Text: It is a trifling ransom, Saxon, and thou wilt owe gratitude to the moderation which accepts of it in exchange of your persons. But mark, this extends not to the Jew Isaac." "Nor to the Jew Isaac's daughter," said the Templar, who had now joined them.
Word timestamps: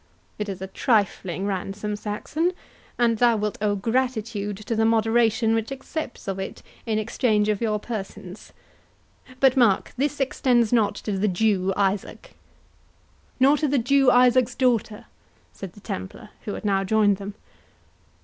It 0.39 0.49
is 0.49 0.63
a 0.63 0.67
trifling 0.67 1.45
ransom, 1.45 1.95
Saxon, 1.95 2.53
and 2.97 3.19
thou 3.19 3.37
wilt 3.37 3.59
owe 3.61 3.75
gratitude 3.75 4.57
to 4.57 4.75
the 4.75 4.83
moderation 4.83 5.53
which 5.53 5.71
accepts 5.71 6.27
of 6.27 6.39
it 6.39 6.63
in 6.87 6.97
exchange 6.97 7.49
of 7.49 7.61
your 7.61 7.79
persons. 7.79 8.51
But 9.39 9.55
mark, 9.55 9.93
this 9.97 10.19
extends 10.19 10.73
not 10.73 10.95
to 10.95 11.19
the 11.19 11.27
Jew 11.27 11.71
Isaac." 11.77 12.35
"Nor 13.39 13.57
to 13.57 13.67
the 13.67 13.77
Jew 13.77 14.09
Isaac's 14.09 14.55
daughter," 14.55 15.05
said 15.53 15.73
the 15.73 15.79
Templar, 15.79 16.29
who 16.45 16.55
had 16.55 16.65
now 16.65 16.83
joined 16.83 17.17
them. 17.17 17.35